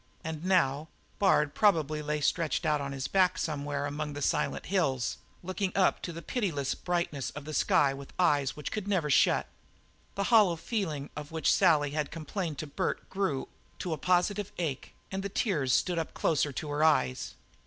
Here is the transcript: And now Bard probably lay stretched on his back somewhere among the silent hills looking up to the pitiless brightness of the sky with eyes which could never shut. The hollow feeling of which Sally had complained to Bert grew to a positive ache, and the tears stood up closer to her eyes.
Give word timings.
And 0.23 0.43
now 0.43 0.87
Bard 1.19 1.53
probably 1.53 2.01
lay 2.01 2.21
stretched 2.21 2.65
on 2.65 2.91
his 2.91 3.07
back 3.07 3.37
somewhere 3.37 3.85
among 3.85 4.13
the 4.13 4.21
silent 4.23 4.65
hills 4.65 5.19
looking 5.43 5.71
up 5.75 6.01
to 6.01 6.11
the 6.11 6.23
pitiless 6.23 6.73
brightness 6.73 7.29
of 7.29 7.45
the 7.45 7.53
sky 7.53 7.93
with 7.93 8.11
eyes 8.17 8.55
which 8.55 8.71
could 8.71 8.87
never 8.87 9.11
shut. 9.11 9.45
The 10.15 10.23
hollow 10.33 10.55
feeling 10.55 11.11
of 11.15 11.31
which 11.31 11.53
Sally 11.53 11.91
had 11.91 12.09
complained 12.09 12.57
to 12.57 12.65
Bert 12.65 13.11
grew 13.11 13.47
to 13.77 13.93
a 13.93 13.97
positive 13.99 14.51
ache, 14.57 14.95
and 15.11 15.21
the 15.21 15.29
tears 15.29 15.71
stood 15.71 15.99
up 15.99 16.15
closer 16.15 16.51
to 16.51 16.69
her 16.69 16.83
eyes. 16.83 17.35